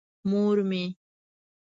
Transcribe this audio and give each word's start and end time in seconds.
مور 0.29 0.57
مې. 0.69 0.83